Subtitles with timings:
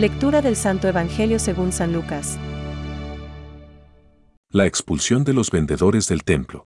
[0.00, 2.38] Lectura del Santo Evangelio según San Lucas.
[4.50, 6.64] La expulsión de los vendedores del templo.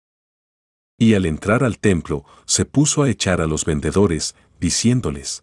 [0.96, 5.42] Y al entrar al templo, se puso a echar a los vendedores, diciéndoles,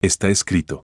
[0.00, 0.84] Está escrito,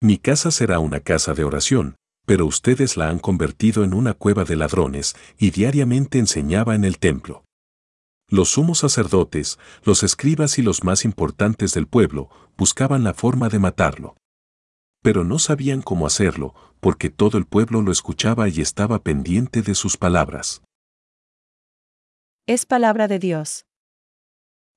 [0.00, 1.94] Mi casa será una casa de oración,
[2.26, 6.98] pero ustedes la han convertido en una cueva de ladrones, y diariamente enseñaba en el
[6.98, 7.44] templo.
[8.28, 13.60] Los sumos sacerdotes, los escribas y los más importantes del pueblo buscaban la forma de
[13.60, 14.16] matarlo.
[15.02, 19.74] Pero no sabían cómo hacerlo, porque todo el pueblo lo escuchaba y estaba pendiente de
[19.74, 20.62] sus palabras.
[22.46, 23.66] Es palabra de Dios.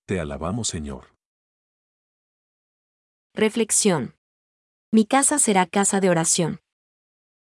[0.07, 1.15] Te alabamos, Señor.
[3.33, 4.15] Reflexión.
[4.91, 6.59] Mi casa será casa de oración.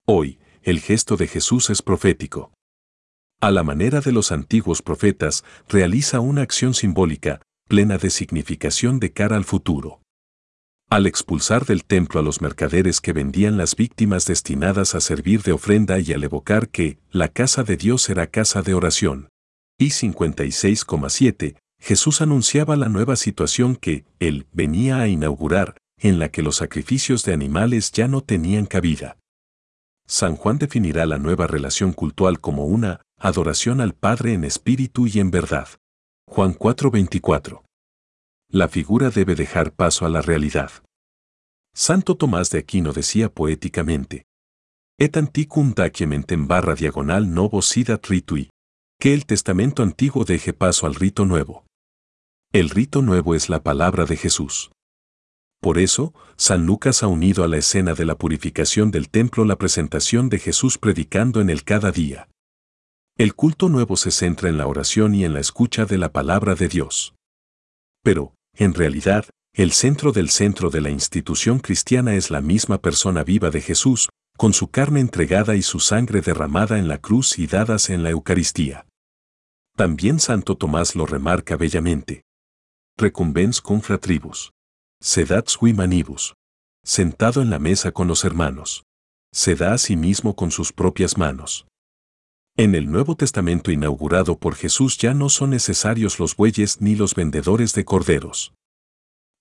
[0.06, 2.52] Hoy, el gesto de Jesús es profético
[3.42, 9.12] a la manera de los antiguos profetas, realiza una acción simbólica, plena de significación de
[9.12, 10.00] cara al futuro.
[10.92, 15.52] Al expulsar del templo a los mercaderes que vendían las víctimas destinadas a servir de
[15.52, 19.30] ofrenda y al evocar que la casa de Dios será casa de oración.
[19.78, 26.42] Y 56,7, Jesús anunciaba la nueva situación que Él venía a inaugurar, en la que
[26.42, 29.16] los sacrificios de animales ya no tenían cabida.
[30.06, 35.20] San Juan definirá la nueva relación cultual como una adoración al Padre en espíritu y
[35.20, 35.68] en verdad.
[36.26, 37.62] Juan 4:24.
[38.54, 40.70] La figura debe dejar paso a la realidad.
[41.74, 44.26] Santo Tomás de Aquino decía poéticamente,
[44.98, 48.50] Et anticum en barra diagonal novo sidat ritui,
[49.00, 51.64] que el testamento antiguo deje paso al rito nuevo.
[52.52, 54.70] El rito nuevo es la palabra de Jesús.
[55.62, 59.56] Por eso, San Lucas ha unido a la escena de la purificación del templo la
[59.56, 62.28] presentación de Jesús predicando en el cada día.
[63.16, 66.54] El culto nuevo se centra en la oración y en la escucha de la palabra
[66.54, 67.14] de Dios.
[68.02, 73.22] Pero, en realidad, el centro del centro de la institución cristiana es la misma persona
[73.22, 77.46] viva de Jesús, con su carne entregada y su sangre derramada en la cruz y
[77.46, 78.86] dadas en la Eucaristía.
[79.76, 82.22] También Santo Tomás lo remarca bellamente.
[82.98, 84.52] Recumbens cum fratribus.
[85.00, 86.34] Sedat sui manibus.
[86.84, 88.84] Sentado en la mesa con los hermanos.
[89.32, 91.66] Se da a sí mismo con sus propias manos.
[92.56, 97.14] En el Nuevo Testamento inaugurado por Jesús ya no son necesarios los bueyes ni los
[97.14, 98.52] vendedores de corderos.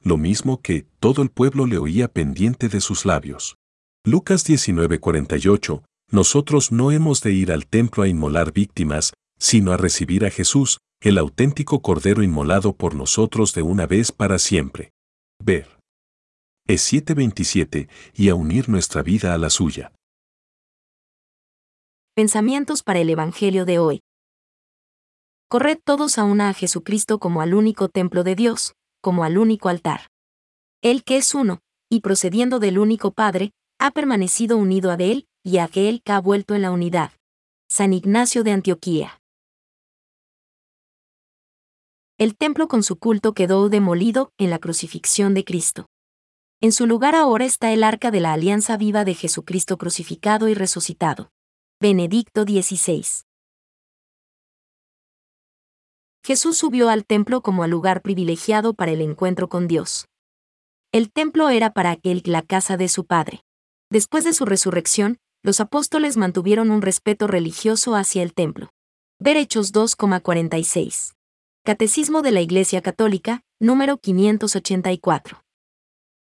[0.02, 3.58] Lo mismo que todo el pueblo le oía pendiente de sus labios.
[4.06, 10.24] Lucas 19:48, nosotros no hemos de ir al templo a inmolar víctimas, sino a recibir
[10.26, 14.92] a Jesús, el auténtico Cordero inmolado por nosotros de una vez para siempre.
[15.44, 15.68] Ver.
[16.66, 19.92] Es 7:27 y a unir nuestra vida a la suya.
[22.14, 24.02] Pensamientos para el Evangelio de hoy.
[25.48, 29.70] Corred todos a una a Jesucristo como al único templo de Dios, como al único
[29.70, 30.10] altar.
[30.82, 35.60] Él que es uno, y procediendo del único Padre, ha permanecido unido a Él, y
[35.60, 37.14] a aquel que ha vuelto en la unidad.
[37.70, 39.22] San Ignacio de Antioquía.
[42.18, 45.86] El templo con su culto quedó demolido en la crucifixión de Cristo.
[46.60, 50.56] En su lugar ahora está el arca de la alianza viva de Jesucristo crucificado y
[50.56, 51.32] resucitado.
[51.82, 53.04] Benedicto XVI.
[56.24, 60.06] Jesús subió al templo como al lugar privilegiado para el encuentro con Dios.
[60.92, 63.42] El templo era para aquel la casa de su Padre.
[63.90, 68.70] Después de su resurrección, los apóstoles mantuvieron un respeto religioso hacia el templo.
[69.18, 71.14] Ver Hechos 2,46.
[71.64, 75.42] Catecismo de la Iglesia Católica, número 584.